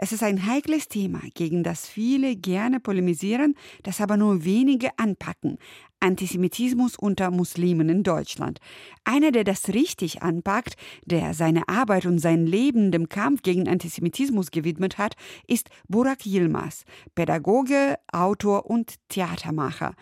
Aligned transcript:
Es 0.00 0.12
ist 0.12 0.22
ein 0.22 0.46
heikles 0.46 0.86
Thema, 0.86 1.20
gegen 1.34 1.64
das 1.64 1.88
viele 1.88 2.36
gerne 2.36 2.78
polemisieren, 2.78 3.56
das 3.82 4.00
aber 4.00 4.16
nur 4.16 4.44
wenige 4.44 4.90
anpacken. 4.96 5.58
Antisemitismus 5.98 6.94
unter 6.96 7.32
Muslimen 7.32 7.88
in 7.88 8.04
Deutschland. 8.04 8.60
Einer, 9.02 9.32
der 9.32 9.42
das 9.42 9.70
richtig 9.70 10.22
anpackt, 10.22 10.76
der 11.04 11.34
seine 11.34 11.68
Arbeit 11.68 12.06
und 12.06 12.20
sein 12.20 12.46
Leben 12.46 12.92
dem 12.92 13.08
Kampf 13.08 13.42
gegen 13.42 13.68
Antisemitismus 13.68 14.52
gewidmet 14.52 14.98
hat, 14.98 15.16
ist 15.48 15.68
Burak 15.88 16.24
Yilmaz, 16.24 16.84
Pädagoge, 17.16 17.96
Autor 18.12 18.66
und 18.70 18.94
Theatermacher. 19.08 19.96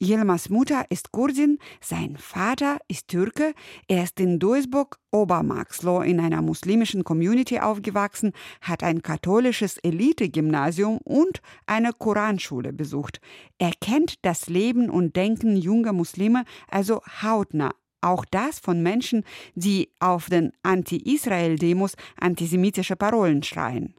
Yilmaz 0.00 0.48
Mutter 0.48 0.86
ist 0.90 1.10
Kurdin, 1.10 1.58
sein 1.80 2.16
Vater 2.16 2.78
ist 2.86 3.08
Türke, 3.08 3.52
er 3.88 4.04
ist 4.04 4.20
in 4.20 4.38
Duisburg 4.38 4.96
Obermarxloh 5.10 6.02
in 6.02 6.20
einer 6.20 6.40
muslimischen 6.40 7.02
Community 7.02 7.58
aufgewachsen, 7.58 8.32
hat 8.60 8.84
ein 8.84 9.02
katholisches 9.02 9.76
Elite-Gymnasium 9.78 10.98
und 10.98 11.40
eine 11.66 11.92
Koranschule 11.92 12.72
besucht. 12.72 13.20
Er 13.58 13.72
kennt 13.80 14.24
das 14.24 14.46
Leben 14.46 14.88
und 14.88 15.16
Denken 15.16 15.56
junger 15.56 15.92
Muslime 15.92 16.44
also 16.68 17.00
hautnah. 17.20 17.74
Auch 18.00 18.24
das 18.24 18.60
von 18.60 18.80
Menschen, 18.80 19.24
die 19.56 19.90
auf 19.98 20.28
den 20.28 20.52
Anti-Israel-Demos 20.62 21.96
antisemitische 22.20 22.94
Parolen 22.94 23.42
schreien. 23.42 23.96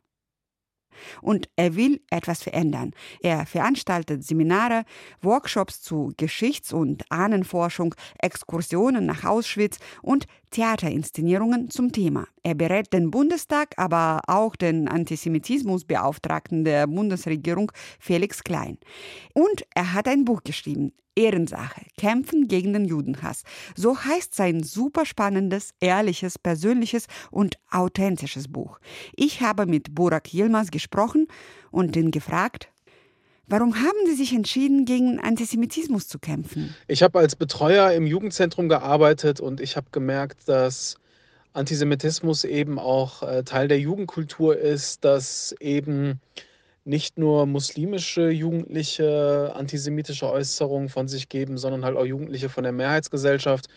Und 1.21 1.49
er 1.55 1.75
will 1.75 2.01
etwas 2.09 2.43
verändern. 2.43 2.91
Er 3.21 3.45
veranstaltet 3.45 4.23
Seminare, 4.23 4.83
Workshops 5.21 5.81
zu 5.81 6.13
Geschichts- 6.17 6.73
und 6.73 7.09
Ahnenforschung, 7.11 7.95
Exkursionen 8.19 9.05
nach 9.05 9.23
Auschwitz 9.23 9.77
und 10.01 10.25
Theaterinszenierungen 10.51 11.69
zum 11.69 11.91
Thema. 11.91 12.27
Er 12.43 12.55
berät 12.55 12.91
den 12.93 13.11
Bundestag, 13.11 13.73
aber 13.77 14.21
auch 14.27 14.55
den 14.55 14.87
Antisemitismusbeauftragten 14.87 16.63
der 16.63 16.87
Bundesregierung 16.87 17.71
Felix 17.99 18.43
Klein. 18.43 18.77
Und 19.33 19.65
er 19.75 19.93
hat 19.93 20.07
ein 20.07 20.25
Buch 20.25 20.43
geschrieben, 20.43 20.93
Ehrensache, 21.15 21.81
Kämpfen 21.97 22.47
gegen 22.47 22.71
den 22.73 22.85
Judenhass. 22.85 23.43
So 23.75 23.97
heißt 23.97 24.33
sein 24.33 24.63
super 24.63 25.05
spannendes, 25.05 25.71
ehrliches, 25.81 26.39
persönliches 26.39 27.07
und 27.29 27.59
authentisches 27.69 28.47
Buch. 28.47 28.79
Ich 29.15 29.41
habe 29.41 29.65
mit 29.65 29.93
Burak 29.93 30.33
Yilmaz 30.33 30.71
gesprochen 30.71 31.27
und 31.71 31.95
ihn 31.97 32.11
gefragt, 32.11 32.69
Warum 33.49 33.75
haben 33.75 34.05
Sie 34.05 34.13
sich 34.13 34.33
entschieden, 34.33 34.85
gegen 34.85 35.19
Antisemitismus 35.19 36.07
zu 36.07 36.19
kämpfen? 36.19 36.75
Ich 36.87 37.01
habe 37.01 37.17
als 37.17 37.35
Betreuer 37.35 37.91
im 37.91 38.05
Jugendzentrum 38.05 38.69
gearbeitet 38.69 39.39
und 39.39 39.59
ich 39.59 39.75
habe 39.75 39.87
gemerkt, 39.91 40.47
dass 40.47 40.97
Antisemitismus 41.53 42.43
eben 42.43 42.77
auch 42.77 43.23
äh, 43.23 43.43
Teil 43.43 43.67
der 43.67 43.79
Jugendkultur 43.79 44.55
ist, 44.55 45.03
dass 45.03 45.55
eben 45.59 46.21
nicht 46.85 47.17
nur 47.17 47.47
muslimische 47.47 48.29
Jugendliche 48.29 49.51
antisemitische 49.55 50.29
Äußerungen 50.29 50.89
von 50.89 51.07
sich 51.07 51.27
geben, 51.27 51.57
sondern 51.57 51.83
halt 51.83 51.97
auch 51.97 52.05
Jugendliche 52.05 52.49
von 52.49 52.63
der 52.63 52.71
Mehrheitsgesellschaft. 52.71 53.67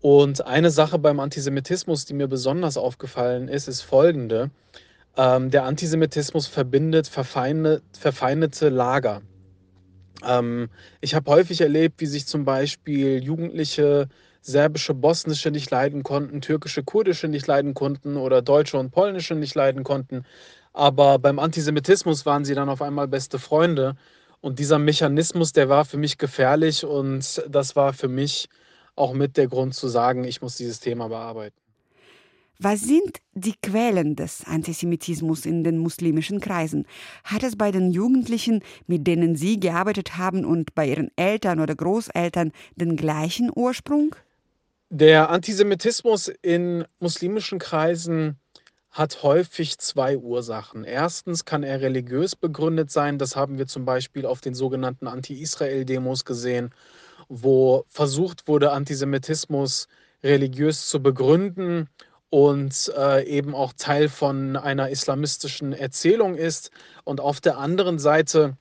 Und 0.00 0.46
eine 0.46 0.70
Sache 0.70 0.98
beim 0.98 1.20
Antisemitismus, 1.20 2.04
die 2.04 2.14
mir 2.14 2.28
besonders 2.28 2.76
aufgefallen 2.76 3.48
ist, 3.48 3.66
ist 3.66 3.80
folgende. 3.80 4.50
Ähm, 5.16 5.50
der 5.50 5.64
Antisemitismus 5.64 6.46
verbindet 6.46 7.08
verfeindet, 7.08 7.82
verfeindete 7.98 8.68
Lager. 8.68 9.22
Ähm, 10.24 10.68
ich 11.00 11.14
habe 11.14 11.30
häufig 11.30 11.60
erlebt, 11.60 12.00
wie 12.00 12.06
sich 12.06 12.26
zum 12.26 12.44
Beispiel 12.44 13.22
Jugendliche 13.22 14.08
serbische, 14.42 14.94
bosnische 14.94 15.50
nicht 15.50 15.70
leiden 15.70 16.02
konnten, 16.02 16.40
türkische, 16.40 16.84
kurdische 16.84 17.28
nicht 17.28 17.46
leiden 17.46 17.74
konnten 17.74 18.16
oder 18.16 18.42
deutsche 18.42 18.78
und 18.78 18.90
polnische 18.92 19.34
nicht 19.34 19.54
leiden 19.54 19.84
konnten. 19.84 20.24
Aber 20.72 21.18
beim 21.18 21.38
Antisemitismus 21.38 22.26
waren 22.26 22.44
sie 22.44 22.54
dann 22.54 22.68
auf 22.68 22.82
einmal 22.82 23.08
beste 23.08 23.38
Freunde. 23.38 23.96
Und 24.40 24.58
dieser 24.58 24.78
Mechanismus, 24.78 25.52
der 25.52 25.68
war 25.68 25.84
für 25.84 25.96
mich 25.96 26.18
gefährlich 26.18 26.84
und 26.84 27.42
das 27.48 27.74
war 27.74 27.92
für 27.94 28.08
mich 28.08 28.48
auch 28.94 29.14
mit 29.14 29.36
der 29.36 29.48
Grund 29.48 29.74
zu 29.74 29.88
sagen, 29.88 30.24
ich 30.24 30.42
muss 30.42 30.56
dieses 30.56 30.80
Thema 30.80 31.08
bearbeiten. 31.08 31.65
Was 32.58 32.80
sind 32.80 33.18
die 33.34 33.54
Quellen 33.62 34.16
des 34.16 34.44
Antisemitismus 34.46 35.44
in 35.44 35.62
den 35.62 35.76
muslimischen 35.76 36.40
Kreisen? 36.40 36.86
Hat 37.22 37.42
es 37.42 37.56
bei 37.56 37.70
den 37.70 37.90
Jugendlichen, 37.90 38.62
mit 38.86 39.06
denen 39.06 39.36
Sie 39.36 39.60
gearbeitet 39.60 40.16
haben 40.16 40.46
und 40.46 40.74
bei 40.74 40.88
Ihren 40.88 41.10
Eltern 41.16 41.60
oder 41.60 41.74
Großeltern 41.74 42.52
den 42.76 42.96
gleichen 42.96 43.50
Ursprung? 43.54 44.16
Der 44.88 45.28
Antisemitismus 45.28 46.28
in 46.40 46.86
muslimischen 46.98 47.58
Kreisen 47.58 48.38
hat 48.90 49.22
häufig 49.22 49.76
zwei 49.76 50.16
Ursachen. 50.16 50.84
Erstens 50.84 51.44
kann 51.44 51.62
er 51.62 51.82
religiös 51.82 52.36
begründet 52.36 52.90
sein. 52.90 53.18
Das 53.18 53.36
haben 53.36 53.58
wir 53.58 53.66
zum 53.66 53.84
Beispiel 53.84 54.24
auf 54.24 54.40
den 54.40 54.54
sogenannten 54.54 55.08
Anti-Israel-Demos 55.08 56.24
gesehen, 56.24 56.70
wo 57.28 57.84
versucht 57.90 58.48
wurde, 58.48 58.72
Antisemitismus 58.72 59.88
religiös 60.22 60.86
zu 60.86 61.02
begründen 61.02 61.90
und 62.30 62.92
äh, 62.96 63.24
eben 63.24 63.54
auch 63.54 63.72
Teil 63.72 64.08
von 64.08 64.56
einer 64.56 64.90
islamistischen 64.90 65.72
Erzählung 65.72 66.34
ist. 66.34 66.70
Und 67.04 67.20
auf 67.20 67.40
der 67.40 67.58
anderen 67.58 67.98
Seite 67.98 68.56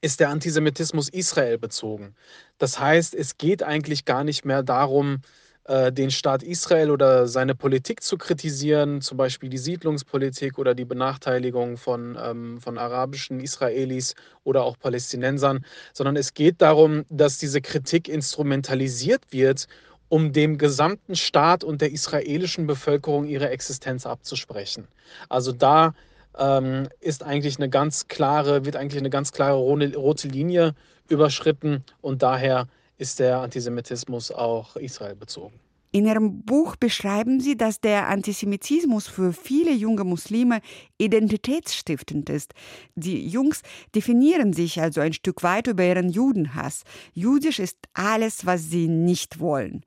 ist 0.00 0.20
der 0.20 0.30
Antisemitismus 0.30 1.08
Israel 1.08 1.58
bezogen. 1.58 2.14
Das 2.58 2.78
heißt, 2.78 3.14
es 3.14 3.36
geht 3.36 3.62
eigentlich 3.62 4.04
gar 4.04 4.22
nicht 4.22 4.44
mehr 4.44 4.62
darum, 4.62 5.22
äh, 5.68 5.92
den 5.92 6.10
Staat 6.10 6.42
Israel 6.42 6.90
oder 6.90 7.28
seine 7.28 7.54
Politik 7.54 8.02
zu 8.02 8.16
kritisieren, 8.16 9.02
zum 9.02 9.18
Beispiel 9.18 9.50
die 9.50 9.58
Siedlungspolitik 9.58 10.58
oder 10.58 10.74
die 10.74 10.86
Benachteiligung 10.86 11.76
von, 11.76 12.16
ähm, 12.18 12.58
von 12.58 12.78
arabischen 12.78 13.38
Israelis 13.38 14.14
oder 14.44 14.62
auch 14.64 14.78
Palästinensern, 14.78 15.64
sondern 15.92 16.16
es 16.16 16.32
geht 16.32 16.62
darum, 16.62 17.04
dass 17.10 17.38
diese 17.38 17.60
Kritik 17.60 18.08
instrumentalisiert 18.08 19.24
wird, 19.30 19.66
um 20.08 20.32
dem 20.32 20.58
gesamten 20.58 21.16
Staat 21.16 21.64
und 21.64 21.80
der 21.80 21.92
israelischen 21.92 22.66
Bevölkerung 22.66 23.26
ihre 23.26 23.50
Existenz 23.50 24.06
abzusprechen. 24.06 24.88
Also 25.28 25.52
da 25.52 25.94
ähm, 26.38 26.88
ist 27.00 27.22
eigentlich 27.22 27.58
eine 27.58 27.68
ganz 27.68 28.08
klare, 28.08 28.64
wird 28.64 28.76
eigentlich 28.76 29.00
eine 29.00 29.10
ganz 29.10 29.32
klare 29.32 29.56
rote 29.58 30.28
Linie 30.28 30.74
überschritten 31.08 31.84
und 32.00 32.22
daher 32.22 32.68
ist 32.96 33.18
der 33.18 33.38
Antisemitismus 33.38 34.30
auch 34.30 34.76
Israel 34.76 35.14
bezogen. 35.14 35.58
In 35.90 36.06
Ihrem 36.06 36.42
Buch 36.42 36.76
beschreiben 36.76 37.40
Sie, 37.40 37.56
dass 37.56 37.80
der 37.80 38.08
Antisemitismus 38.08 39.08
für 39.08 39.32
viele 39.32 39.72
junge 39.72 40.04
Muslime 40.04 40.60
identitätsstiftend 40.98 42.28
ist. 42.28 42.52
Die 42.94 43.26
Jungs 43.26 43.62
definieren 43.94 44.52
sich 44.52 44.80
also 44.80 45.00
ein 45.00 45.14
Stück 45.14 45.42
weit 45.42 45.66
über 45.66 45.84
ihren 45.84 46.10
Judenhass. 46.10 46.82
Jüdisch 47.14 47.58
ist 47.58 47.78
alles, 47.94 48.44
was 48.44 48.68
sie 48.68 48.86
nicht 48.86 49.40
wollen. 49.40 49.82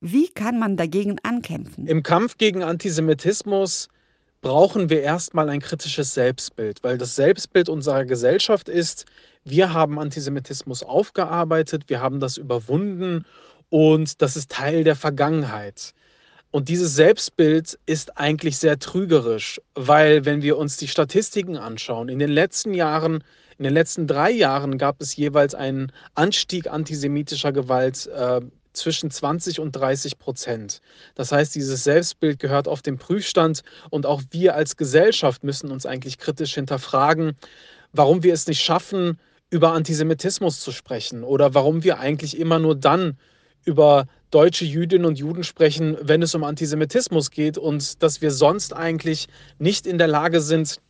Wie 0.00 0.28
kann 0.28 0.58
man 0.58 0.76
dagegen 0.76 1.16
ankämpfen? 1.22 1.86
Im 1.86 2.02
Kampf 2.02 2.36
gegen 2.36 2.62
Antisemitismus 2.62 3.88
brauchen 4.42 4.90
wir 4.90 5.00
erstmal 5.00 5.48
ein 5.48 5.60
kritisches 5.60 6.12
Selbstbild, 6.12 6.84
weil 6.84 6.98
das 6.98 7.16
Selbstbild 7.16 7.70
unserer 7.70 8.04
Gesellschaft 8.04 8.68
ist, 8.68 9.06
wir 9.44 9.72
haben 9.72 9.98
Antisemitismus 9.98 10.82
aufgearbeitet, 10.82 11.84
wir 11.88 12.00
haben 12.00 12.20
das 12.20 12.36
überwunden 12.36 13.24
und 13.70 14.22
das 14.22 14.36
ist 14.36 14.50
Teil 14.50 14.84
der 14.84 14.96
Vergangenheit. 14.96 15.92
Und 16.50 16.68
dieses 16.68 16.94
Selbstbild 16.94 17.78
ist 17.86 18.16
eigentlich 18.16 18.56
sehr 18.58 18.78
trügerisch, 18.78 19.60
weil 19.74 20.24
wenn 20.24 20.42
wir 20.42 20.56
uns 20.56 20.76
die 20.76 20.88
Statistiken 20.88 21.56
anschauen, 21.56 22.08
in 22.08 22.18
den 22.18 22.30
letzten 22.30 22.72
Jahren, 22.72 23.22
in 23.58 23.64
den 23.64 23.74
letzten 23.74 24.06
drei 24.06 24.30
Jahren 24.30 24.78
gab 24.78 25.00
es 25.00 25.16
jeweils 25.16 25.54
einen 25.54 25.92
Anstieg 26.14 26.68
antisemitischer 26.68 27.52
Gewalt 27.52 28.06
äh, 28.06 28.40
zwischen 28.72 29.10
20 29.10 29.60
und 29.60 29.72
30 29.72 30.18
Prozent. 30.18 30.80
Das 31.14 31.32
heißt, 31.32 31.54
dieses 31.54 31.84
Selbstbild 31.84 32.38
gehört 32.38 32.68
auf 32.68 32.82
den 32.82 32.98
Prüfstand 32.98 33.62
und 33.90 34.06
auch 34.06 34.22
wir 34.30 34.54
als 34.54 34.76
Gesellschaft 34.76 35.42
müssen 35.44 35.70
uns 35.70 35.86
eigentlich 35.86 36.18
kritisch 36.18 36.54
hinterfragen, 36.54 37.36
warum 37.92 38.22
wir 38.22 38.34
es 38.34 38.46
nicht 38.46 38.62
schaffen, 38.62 39.18
über 39.50 39.72
Antisemitismus 39.72 40.60
zu 40.60 40.72
sprechen 40.72 41.22
oder 41.24 41.54
warum 41.54 41.84
wir 41.84 41.98
eigentlich 41.98 42.38
immer 42.38 42.58
nur 42.58 42.74
dann 42.74 43.16
über 43.66 44.06
deutsche 44.30 44.64
Jüdinnen 44.64 45.04
und 45.04 45.18
Juden 45.18 45.44
sprechen, 45.44 45.96
wenn 46.00 46.22
es 46.22 46.34
um 46.34 46.44
Antisemitismus 46.44 47.30
geht 47.30 47.58
und 47.58 48.02
dass 48.02 48.22
wir 48.22 48.30
sonst 48.30 48.74
eigentlich 48.74 49.28
nicht 49.58 49.86
in 49.86 49.98
der 49.98 50.08
Lage 50.08 50.40
sind, 50.40 50.80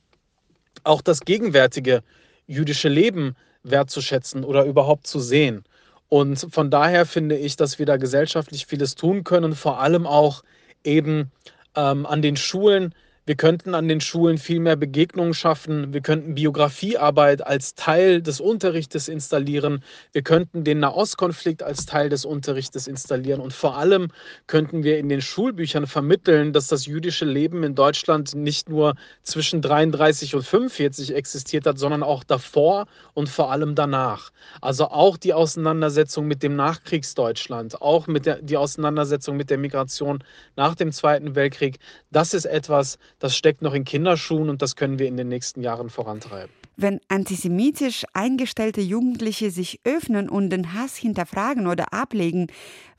auch 0.84 1.02
das 1.02 1.20
gegenwärtige 1.20 2.02
jüdische 2.46 2.88
Leben 2.88 3.34
wertzuschätzen 3.62 4.44
oder 4.44 4.64
überhaupt 4.64 5.06
zu 5.06 5.18
sehen. 5.20 5.64
Und 6.08 6.46
von 6.50 6.70
daher 6.70 7.04
finde 7.04 7.36
ich, 7.36 7.56
dass 7.56 7.78
wir 7.78 7.86
da 7.86 7.96
gesellschaftlich 7.96 8.66
vieles 8.66 8.94
tun 8.94 9.24
können, 9.24 9.54
vor 9.54 9.80
allem 9.80 10.06
auch 10.06 10.42
eben 10.84 11.32
ähm, 11.74 12.06
an 12.06 12.22
den 12.22 12.36
Schulen 12.36 12.94
Wir 13.28 13.34
könnten 13.34 13.74
an 13.74 13.88
den 13.88 14.00
Schulen 14.00 14.38
viel 14.38 14.60
mehr 14.60 14.76
Begegnungen 14.76 15.34
schaffen. 15.34 15.92
Wir 15.92 16.00
könnten 16.00 16.36
Biografiearbeit 16.36 17.44
als 17.44 17.74
Teil 17.74 18.22
des 18.22 18.38
Unterrichtes 18.40 19.08
installieren. 19.08 19.82
Wir 20.12 20.22
könnten 20.22 20.62
den 20.62 20.78
Nahostkonflikt 20.78 21.64
als 21.64 21.86
Teil 21.86 22.08
des 22.08 22.24
Unterrichtes 22.24 22.86
installieren. 22.86 23.40
Und 23.40 23.52
vor 23.52 23.78
allem 23.78 24.12
könnten 24.46 24.84
wir 24.84 25.00
in 25.00 25.08
den 25.08 25.22
Schulbüchern 25.22 25.88
vermitteln, 25.88 26.52
dass 26.52 26.68
das 26.68 26.86
jüdische 26.86 27.24
Leben 27.24 27.64
in 27.64 27.74
Deutschland 27.74 28.36
nicht 28.36 28.68
nur 28.68 28.94
zwischen 29.24 29.60
33 29.60 30.36
und 30.36 30.44
45 30.44 31.12
existiert 31.12 31.66
hat, 31.66 31.80
sondern 31.80 32.04
auch 32.04 32.22
davor 32.22 32.86
und 33.14 33.28
vor 33.28 33.50
allem 33.50 33.74
danach. 33.74 34.30
Also 34.60 34.84
auch 34.84 35.16
die 35.16 35.34
Auseinandersetzung 35.34 36.28
mit 36.28 36.44
dem 36.44 36.54
Nachkriegsdeutschland, 36.54 37.82
auch 37.82 38.06
mit 38.06 38.24
der, 38.24 38.40
die 38.40 38.56
Auseinandersetzung 38.56 39.36
mit 39.36 39.50
der 39.50 39.58
Migration 39.58 40.22
nach 40.54 40.76
dem 40.76 40.92
Zweiten 40.92 41.34
Weltkrieg. 41.34 41.78
Das 42.12 42.32
ist 42.32 42.44
etwas, 42.44 42.98
das 43.18 43.36
steckt 43.36 43.62
noch 43.62 43.74
in 43.74 43.84
Kinderschuhen 43.84 44.48
und 44.48 44.62
das 44.62 44.76
können 44.76 44.98
wir 44.98 45.06
in 45.06 45.16
den 45.16 45.28
nächsten 45.28 45.62
Jahren 45.62 45.90
vorantreiben. 45.90 46.50
Wenn 46.78 47.00
antisemitisch 47.08 48.04
eingestellte 48.12 48.82
Jugendliche 48.82 49.50
sich 49.50 49.80
öffnen 49.84 50.28
und 50.28 50.50
den 50.50 50.74
Hass 50.74 50.96
hinterfragen 50.96 51.66
oder 51.66 51.94
ablegen, 51.94 52.48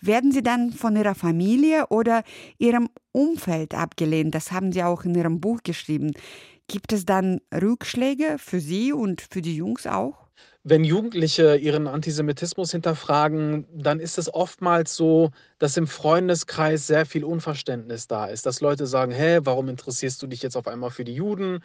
werden 0.02 0.32
sie 0.32 0.42
dann 0.42 0.72
von 0.72 0.96
ihrer 0.96 1.14
Familie 1.14 1.88
oder 1.90 2.24
ihrem 2.58 2.90
Umfeld 3.12 3.76
abgelehnt. 3.76 4.34
Das 4.34 4.52
haben 4.52 4.72
sie 4.72 4.82
auch 4.82 5.04
in 5.04 5.14
ihrem 5.14 5.40
Buch 5.40 5.60
geschrieben. 5.64 6.14
Gibt 6.68 6.92
es 6.92 7.06
dann 7.06 7.40
Rückschläge 7.54 8.38
für 8.40 8.60
sie 8.60 8.94
und 8.94 9.22
für 9.22 9.44
die 9.44 9.56
Jungs 9.56 9.86
auch? 9.86 10.27
Wenn 10.70 10.84
Jugendliche 10.84 11.56
ihren 11.56 11.88
Antisemitismus 11.88 12.72
hinterfragen, 12.72 13.66
dann 13.74 14.02
ist 14.02 14.18
es 14.18 14.34
oftmals 14.34 14.98
so, 14.98 15.32
dass 15.60 15.78
im 15.78 15.88
Freundeskreis 15.88 16.86
sehr 16.88 17.06
viel 17.06 17.24
Unverständnis 17.24 18.08
da 18.08 18.26
ist. 18.26 18.46
Dass 18.46 18.60
Leute 18.60 18.86
sagen, 18.86 19.14
hä, 19.14 19.40
warum 19.44 19.70
interessierst 19.70 20.22
du 20.22 20.28
dich 20.28 20.42
jetzt 20.42 20.58
auf 20.58 20.68
einmal 20.68 20.90
für 20.90 21.06
die 21.06 21.14
Juden? 21.14 21.64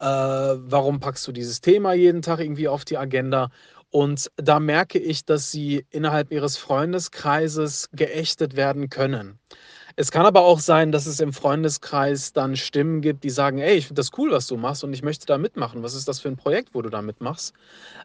Äh, 0.00 0.04
warum 0.04 0.98
packst 0.98 1.28
du 1.28 1.32
dieses 1.32 1.60
Thema 1.60 1.92
jeden 1.92 2.22
Tag 2.22 2.40
irgendwie 2.40 2.66
auf 2.66 2.84
die 2.84 2.98
Agenda? 2.98 3.50
Und 3.90 4.32
da 4.34 4.58
merke 4.58 4.98
ich, 4.98 5.24
dass 5.24 5.52
sie 5.52 5.86
innerhalb 5.90 6.32
ihres 6.32 6.56
Freundeskreises 6.56 7.88
geächtet 7.92 8.56
werden 8.56 8.90
können. 8.90 9.38
Es 9.96 10.10
kann 10.10 10.26
aber 10.26 10.42
auch 10.42 10.60
sein, 10.60 10.92
dass 10.92 11.06
es 11.06 11.20
im 11.20 11.32
Freundeskreis 11.32 12.32
dann 12.32 12.56
Stimmen 12.56 13.00
gibt, 13.00 13.24
die 13.24 13.30
sagen, 13.30 13.58
ey, 13.58 13.76
ich 13.76 13.86
finde 13.86 14.00
das 14.00 14.10
cool, 14.18 14.30
was 14.30 14.46
du 14.46 14.56
machst 14.56 14.84
und 14.84 14.92
ich 14.92 15.02
möchte 15.02 15.26
da 15.26 15.38
mitmachen. 15.38 15.82
Was 15.82 15.94
ist 15.94 16.08
das 16.08 16.20
für 16.20 16.28
ein 16.28 16.36
Projekt, 16.36 16.70
wo 16.74 16.82
du 16.82 16.90
da 16.90 17.02
mitmachst? 17.02 17.54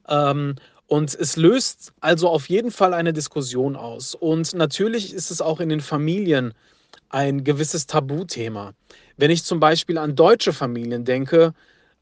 Ähm, 0.08 0.56
und 0.88 1.16
es 1.16 1.36
löst 1.36 1.94
also 2.00 2.30
auf 2.30 2.48
jeden 2.50 2.72
Fall 2.72 2.94
eine 2.94 3.14
Diskussion 3.14 3.76
aus. 3.76 4.14
Und 4.16 4.54
natürlich 4.54 5.14
ist 5.14 5.32
es 5.32 5.42
auch 5.42 5.60
in 5.60 5.70
den 5.70 5.82
Familien 5.82 6.54
ein 7.10 7.44
gewisses 7.44 7.88
Tabuthema. 7.88 8.74
Wenn 9.18 9.32
ich 9.32 9.44
zum 9.44 9.60
Beispiel 9.60 9.98
an 9.98 10.16
deutsche 10.16 10.54
Familien 10.54 11.06
denke, 11.06 11.54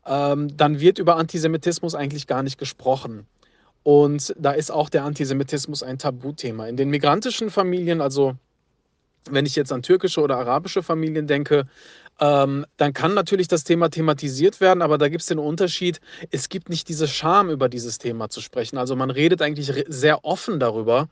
ähm, 0.06 0.56
dann 0.58 0.80
wird 0.80 1.00
über 1.00 1.16
Antisemitismus 1.16 1.96
eigentlich 1.96 2.28
gar 2.28 2.44
nicht 2.44 2.58
gesprochen. 2.58 3.28
Und 3.84 4.34
da 4.38 4.52
ist 4.52 4.72
auch 4.72 4.90
der 4.90 5.04
Antisemitismus 5.04 5.84
ein 5.84 5.98
Tabuthema. 5.98 6.68
In 6.68 6.78
den 6.78 6.90
migrantischen 6.90 7.50
Familien, 7.50 8.02
also 8.02 8.36
wenn 9.30 9.46
ich 9.46 9.56
jetzt 9.56 9.72
an 9.72 9.82
türkische 9.82 10.22
oder 10.22 10.38
arabische 10.38 10.84
Familien 10.84 11.28
denke, 11.28 11.66
ähm, 12.20 12.66
dann 12.78 12.94
kann 12.94 13.14
natürlich 13.14 13.48
das 13.48 13.64
Thema 13.64 13.90
thematisiert 13.90 14.62
werden, 14.62 14.82
aber 14.82 14.98
da 14.98 15.10
gibt 15.10 15.22
es 15.22 15.28
den 15.28 15.40
Unterschied, 15.40 16.00
es 16.32 16.48
gibt 16.48 16.70
nicht 16.70 16.88
diese 16.88 17.08
Scham, 17.08 17.50
über 17.50 17.70
dieses 17.70 17.98
Thema 17.98 18.30
zu 18.30 18.40
sprechen. 18.40 18.78
Also 18.78 18.96
man 18.96 19.10
redet 19.10 19.42
eigentlich 19.42 19.74
sehr 19.88 20.24
offen 20.24 20.60
darüber 20.60 21.10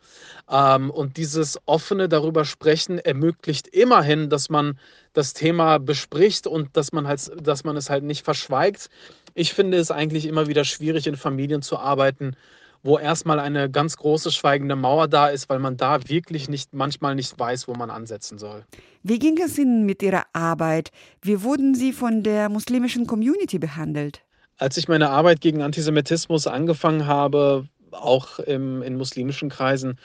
ähm, 0.49 0.91
und 0.91 1.17
dieses 1.17 1.59
offene 1.65 2.07
darüber 2.07 2.45
sprechen 2.45 2.99
ermöglicht 2.99 3.67
immerhin, 3.67 4.29
dass 4.29 4.49
man 4.49 4.77
das 5.13 5.33
Thema 5.33 5.79
bespricht 5.79 6.45
und 6.47 6.77
dass 6.77 6.93
man, 6.93 7.07
halt, 7.07 7.31
dass 7.41 7.63
man 7.63 7.75
es 7.75 7.89
halt 7.89 8.03
nicht 8.03 8.23
verschweigt. 8.23 8.89
Ich 9.33 9.53
finde 9.53 9.77
es 9.77 9.91
eigentlich 9.91 10.25
immer 10.25 10.47
wieder 10.47 10.63
schwierig, 10.65 11.07
in 11.07 11.15
Familien 11.15 11.61
zu 11.61 11.79
arbeiten, 11.79 12.35
wo 12.83 12.97
erstmal 12.97 13.39
eine 13.39 13.69
ganz 13.69 13.97
große 13.97 14.31
schweigende 14.31 14.75
Mauer 14.75 15.07
da 15.07 15.27
ist, 15.27 15.49
weil 15.49 15.59
man 15.59 15.77
da 15.77 16.07
wirklich 16.07 16.49
nicht 16.49 16.73
manchmal 16.73 17.15
nicht 17.15 17.37
weiß, 17.37 17.67
wo 17.67 17.73
man 17.73 17.89
ansetzen 17.89 18.37
soll. 18.37 18.65
Wie 19.03 19.19
ging 19.19 19.37
es 19.37 19.57
Ihnen 19.57 19.85
mit 19.85 20.01
Ihrer 20.01 20.23
Arbeit? 20.33 20.91
Wie 21.21 21.43
wurden 21.43 21.75
Sie 21.75 21.93
von 21.93 22.23
der 22.23 22.49
muslimischen 22.49 23.07
Community 23.07 23.59
behandelt? 23.59 24.21
Als 24.57 24.77
ich 24.77 24.87
meine 24.87 25.09
Arbeit 25.09 25.41
gegen 25.41 25.61
Antisemitismus 25.61 26.47
angefangen 26.47 27.07
habe, 27.07 27.67
auch 27.91 28.39
im, 28.39 28.81
in 28.81 28.95
muslimischen 28.95 29.49
Kreisen, 29.49 29.97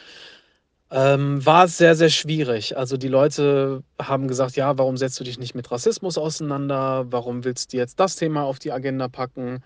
ähm, 0.91 1.45
war 1.45 1.65
es 1.65 1.79
sehr, 1.79 1.97
sehr 1.97 2.11
schwierig. 2.11 2.77
Also 2.77 2.97
die 2.97 3.09
Leute 3.09 3.83
haben 4.01 4.29
gesagt, 4.29 4.55
ja, 4.55 4.79
warum 4.79 4.97
setzt 4.97 5.19
du 5.19 5.25
dich 5.25 5.39
nicht 5.39 5.55
mit 5.57 5.71
Rassismus 5.73 6.17
auseinander? 6.17 7.07
Warum 7.11 7.45
willst 7.45 7.73
du 7.73 7.77
jetzt 7.77 7.99
das 7.99 8.15
Thema 8.15 8.43
auf 8.45 8.61
die 8.61 8.71
Agenda 8.71 9.09
packen? 9.09 9.65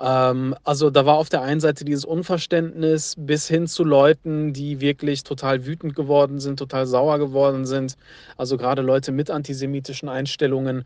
Ähm, 0.00 0.54
also 0.64 0.88
da 0.90 1.04
war 1.04 1.16
auf 1.16 1.28
der 1.28 1.42
einen 1.42 1.60
Seite 1.60 1.84
dieses 1.84 2.06
Unverständnis 2.06 3.14
bis 3.18 3.48
hin 3.48 3.66
zu 3.66 3.84
Leuten, 3.84 4.54
die 4.54 4.80
wirklich 4.80 5.24
total 5.24 5.66
wütend 5.66 5.94
geworden 5.94 6.40
sind, 6.40 6.58
total 6.58 6.86
sauer 6.86 7.18
geworden 7.18 7.66
sind. 7.66 7.96
Also 8.38 8.56
gerade 8.56 8.80
Leute 8.80 9.12
mit 9.12 9.30
antisemitischen 9.30 10.08
Einstellungen, 10.08 10.84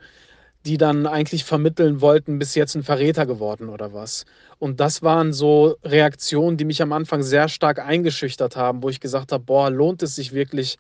die 0.67 0.79
dann 0.79 1.07
eigentlich 1.07 1.45
vermitteln 1.45 2.01
wollten, 2.01 2.39
bis 2.39 2.55
jetzt 2.57 2.75
ein 2.75 2.83
Verräter 2.83 3.25
geworden 3.25 3.69
oder 3.69 3.95
was. 3.95 4.25
Und 4.59 4.81
das 4.81 5.03
waren 5.03 5.33
so 5.33 5.77
Reaktionen, 5.85 6.57
die 6.57 6.65
mich 6.65 6.83
am 6.83 6.93
Anfang 6.93 7.23
sehr 7.23 7.49
stark 7.49 7.79
eingeschüchtert 7.79 8.57
haben, 8.57 8.83
wo 8.83 8.89
ich 8.89 9.01
gesagt 9.01 9.31
habe, 9.31 9.45
boah, 9.45 9.71
lohnt 9.71 10.03
es 10.03 10.17
sich 10.17 10.33
wirklich 10.33 10.77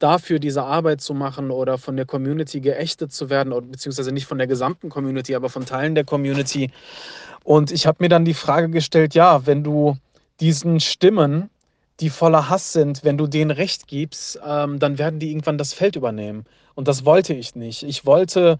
dafür 0.00 0.38
diese 0.38 0.64
Arbeit 0.64 1.00
zu 1.00 1.14
machen 1.14 1.50
oder 1.50 1.78
von 1.78 1.96
der 1.96 2.06
Community 2.06 2.60
geächtet 2.60 3.12
zu 3.12 3.30
werden, 3.30 3.52
beziehungsweise 3.70 4.12
nicht 4.12 4.26
von 4.26 4.38
der 4.38 4.46
gesamten 4.46 4.88
Community, 4.88 5.34
aber 5.34 5.48
von 5.48 5.64
Teilen 5.66 5.94
der 5.94 6.04
Community. 6.04 6.70
Und 7.44 7.70
ich 7.70 7.86
habe 7.86 7.98
mir 8.00 8.08
dann 8.08 8.24
die 8.24 8.34
Frage 8.34 8.68
gestellt, 8.70 9.14
ja, 9.14 9.46
wenn 9.46 9.62
du 9.62 9.96
diesen 10.40 10.80
Stimmen, 10.80 11.48
die 12.00 12.10
voller 12.10 12.48
Hass 12.48 12.72
sind, 12.72 13.04
wenn 13.04 13.18
du 13.18 13.26
denen 13.26 13.50
Recht 13.50 13.88
gibst, 13.88 14.38
ähm, 14.46 14.78
dann 14.78 14.98
werden 14.98 15.18
die 15.18 15.30
irgendwann 15.30 15.58
das 15.58 15.72
Feld 15.72 15.96
übernehmen. 15.96 16.44
Und 16.74 16.86
das 16.86 17.04
wollte 17.04 17.34
ich 17.34 17.56
nicht. 17.56 17.82
Ich 17.82 18.06
wollte 18.06 18.58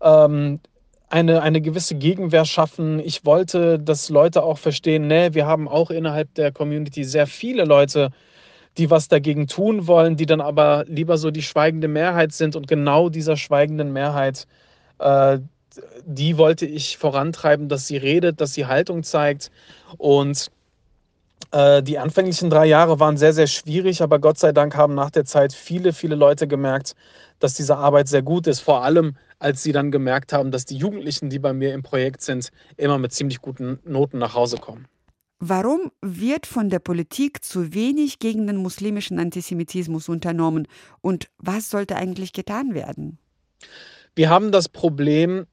ähm, 0.00 0.60
eine, 1.08 1.42
eine 1.42 1.60
gewisse 1.60 1.96
Gegenwehr 1.96 2.44
schaffen. 2.44 3.00
Ich 3.00 3.24
wollte, 3.24 3.78
dass 3.78 4.08
Leute 4.08 4.42
auch 4.42 4.58
verstehen, 4.58 5.08
ne, 5.08 5.34
wir 5.34 5.46
haben 5.46 5.68
auch 5.68 5.90
innerhalb 5.90 6.32
der 6.34 6.52
Community 6.52 7.04
sehr 7.04 7.26
viele 7.26 7.64
Leute, 7.64 8.10
die 8.78 8.90
was 8.90 9.08
dagegen 9.08 9.48
tun 9.48 9.88
wollen, 9.88 10.16
die 10.16 10.26
dann 10.26 10.40
aber 10.40 10.84
lieber 10.86 11.18
so 11.18 11.32
die 11.32 11.42
schweigende 11.42 11.88
Mehrheit 11.88 12.32
sind. 12.32 12.54
Und 12.54 12.68
genau 12.68 13.08
dieser 13.08 13.36
schweigenden 13.36 13.92
Mehrheit, 13.92 14.46
äh, 15.00 15.38
die 16.04 16.38
wollte 16.38 16.66
ich 16.66 16.96
vorantreiben, 16.96 17.68
dass 17.68 17.88
sie 17.88 17.96
redet, 17.96 18.40
dass 18.40 18.54
sie 18.54 18.66
Haltung 18.66 19.02
zeigt. 19.02 19.50
Und 19.98 20.50
äh, 21.50 21.82
die 21.82 21.98
anfänglichen 21.98 22.50
drei 22.50 22.66
Jahre 22.66 23.00
waren 23.00 23.16
sehr, 23.16 23.32
sehr 23.32 23.48
schwierig, 23.48 24.02
aber 24.02 24.20
Gott 24.20 24.38
sei 24.38 24.52
Dank 24.52 24.76
haben 24.76 24.94
nach 24.94 25.10
der 25.10 25.24
Zeit 25.24 25.52
viele, 25.52 25.92
viele 25.92 26.14
Leute 26.14 26.46
gemerkt, 26.46 26.94
dass 27.40 27.54
diese 27.54 27.76
Arbeit 27.76 28.08
sehr 28.08 28.22
gut 28.22 28.46
ist. 28.46 28.60
Vor 28.60 28.84
allem, 28.84 29.16
als 29.40 29.62
sie 29.62 29.72
dann 29.72 29.90
gemerkt 29.90 30.32
haben, 30.32 30.52
dass 30.52 30.64
die 30.64 30.76
Jugendlichen, 30.76 31.30
die 31.30 31.40
bei 31.40 31.52
mir 31.52 31.74
im 31.74 31.82
Projekt 31.82 32.22
sind, 32.22 32.52
immer 32.76 32.98
mit 32.98 33.12
ziemlich 33.12 33.40
guten 33.40 33.80
Noten 33.84 34.18
nach 34.18 34.34
Hause 34.34 34.58
kommen. 34.58 34.86
Warum 35.40 35.90
wird 36.02 36.46
von 36.46 36.68
der 36.68 36.80
Politik 36.80 37.42
zu 37.42 37.72
wenig 37.72 38.18
gegen 38.18 38.46
den 38.46 38.56
muslimischen 38.56 39.18
Antisemitismus 39.18 40.10
unternommen 40.10 40.68
und 41.00 41.28
was 41.38 41.70
sollte 41.70 41.96
eigentlich 41.96 42.34
getan 42.34 42.74
werden? 42.74 43.18
Wir 44.14 44.28
haben 44.28 44.52
das 44.52 44.68
Problem, 44.68 45.46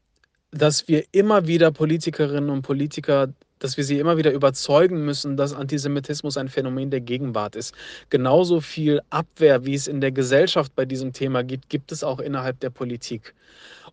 dass 0.51 0.89
wir 0.89 1.05
immer 1.13 1.47
wieder 1.47 1.71
Politikerinnen 1.71 2.49
und 2.49 2.63
Politiker 2.63 3.33
dass 3.59 3.77
wir 3.77 3.83
sie 3.83 3.99
immer 3.99 4.17
wieder 4.17 4.31
überzeugen 4.31 5.03
müssen, 5.05 5.37
dass 5.37 5.53
Antisemitismus 5.53 6.37
ein 6.37 6.49
Phänomen 6.49 6.89
der 6.89 7.01
Gegenwart 7.01 7.55
ist. 7.55 7.73
Genauso 8.09 8.61
viel 8.61 9.01
Abwehr, 9.09 9.65
wie 9.65 9.75
es 9.75 9.87
in 9.87 10.01
der 10.01 10.11
Gesellschaft 10.11 10.75
bei 10.75 10.85
diesem 10.85 11.13
Thema 11.13 11.43
gibt, 11.43 11.69
gibt 11.69 11.91
es 11.91 12.03
auch 12.03 12.19
innerhalb 12.19 12.59
der 12.59 12.69
Politik. 12.69 13.33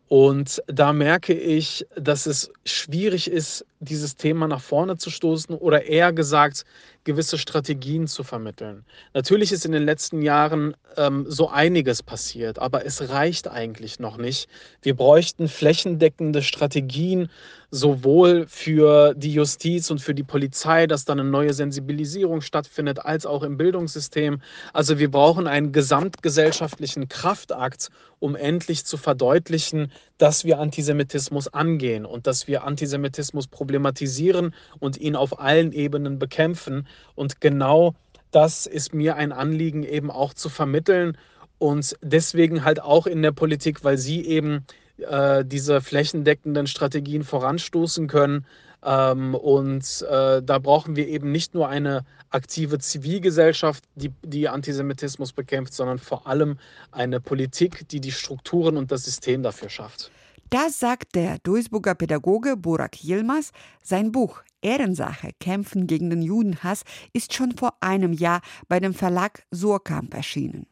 Und 0.09 0.62
da 0.66 0.92
merke 0.92 1.33
ich, 1.33 1.87
dass 1.97 2.26
es 2.26 2.50
schwierig 2.64 3.30
ist, 3.30 3.64
dieses 3.85 4.17
Thema 4.17 4.49
nach 4.49 4.61
vorne 4.61 4.97
zu 4.97 5.11
stoßen 5.11 5.55
oder 5.55 5.85
eher 5.85 6.12
gesagt, 6.12 6.64
gewisse 7.05 7.38
Strategien 7.38 8.07
zu 8.07 8.25
vermitteln. 8.25 8.85
Natürlich 9.12 9.53
ist 9.53 9.64
in 9.64 9.73
den 9.73 9.85
letzten 9.85 10.23
Jahren 10.23 10.75
ähm, 10.97 11.26
so 11.29 11.49
einiges 11.49 12.03
passiert, 12.03 12.59
aber 12.59 12.85
es 12.87 13.11
reicht 13.11 13.49
eigentlich 13.49 14.00
noch 14.00 14.17
nicht. 14.17 14.49
Wir 14.83 14.97
bräuchten 14.97 15.49
flächendeckende 15.49 16.43
Strategien, 16.43 17.29
sowohl 17.71 18.47
für 18.47 19.14
die 19.14 19.33
Justiz 19.33 19.91
und 19.91 20.00
für 20.00 20.14
die 20.14 20.23
Polizei, 20.23 20.87
dass 20.87 21.05
dann 21.05 21.19
eine 21.19 21.29
neue 21.29 21.53
Sensibilisierung 21.53 22.41
stattfindet, 22.41 23.00
als 23.00 23.26
auch 23.26 23.43
im 23.43 23.57
Bildungssystem. 23.57 24.41
Also 24.73 24.99
wir 24.99 25.11
brauchen 25.11 25.47
einen 25.49 25.73
gesamtgesellschaftlichen 25.73 27.09
Kraftakt, 27.09 27.91
um 28.21 28.37
endlich 28.37 28.85
zu 28.87 28.97
verdeutlichen, 28.97 29.91
dass 30.19 30.45
wir 30.45 30.61
Antisemitismus 30.61 31.49
angehen 31.49 32.07
und 32.07 32.29
dass 32.29 32.47
wir 32.47 32.64
Antisemitismus 32.64 33.49
problematisieren 33.75 34.54
und 34.78 34.97
ihn 34.99 35.16
auf 35.16 35.40
allen 35.40 35.73
Ebenen 35.73 36.19
bekämpfen. 36.19 36.87
Und 37.14 37.40
genau 37.40 37.95
das 38.31 38.66
ist 38.66 38.95
mir 38.95 39.16
ein 39.16 39.33
Anliegen 39.33 39.83
eben 39.83 40.11
auch 40.11 40.35
zu 40.35 40.49
vermitteln 40.49 41.16
und 41.59 41.97
deswegen 42.02 42.64
halt 42.64 42.81
auch 42.81 43.07
in 43.07 43.23
der 43.23 43.33
Politik, 43.33 43.85
weil 43.85 43.99
sie 43.99 44.25
eben 44.26 44.64
äh, 44.99 45.45
diese 45.45 45.81
flächendeckenden 45.81 46.66
Strategien 46.66 47.25
voranstoßen 47.25 48.07
können. 48.07 48.47
Ähm, 48.85 49.35
und 49.35 50.04
äh, 50.09 50.43
da 50.43 50.59
brauchen 50.59 50.95
wir 50.95 51.09
eben 51.09 51.33
nicht 51.33 51.54
nur 51.54 51.69
eine 51.69 52.04
aktive 52.31 52.78
Zivilgesellschaft, 52.78 53.85
die, 53.97 54.12
die 54.23 54.49
Antisemitismus 54.49 55.33
bekämpft, 55.33 55.73
sondern 55.75 55.99
vor 55.99 56.26
allem 56.26 56.59
eine 56.93 57.21
Politik, 57.21 57.88
die 57.88 58.00
die 58.00 58.12
Strukturen 58.12 58.76
und 58.76 58.93
das 58.93 59.04
System 59.04 59.43
dafür 59.43 59.69
schafft. 59.69 60.11
Das 60.55 60.79
sagt 60.79 61.17
der 61.17 61.39
Duisburger 61.41 61.97
Pädagoge 61.97 62.57
Burak 62.57 63.03
Yilmaz. 63.03 63.51
Sein 63.83 64.13
Buch 64.13 64.45
Ehrensache 64.63 65.31
Kämpfen 65.41 65.89
gegen 65.89 66.11
den 66.11 66.23
Judenhass 66.23 66.85
ist 67.13 67.35
schon 67.35 67.57
vor 67.57 67.75
einem 67.81 68.13
Jahr 68.13 68.41
bei 68.69 68.79
dem 68.79 68.95
Verlag 68.95 69.43
Surkamp 69.51 70.15
erschienen. 70.15 70.69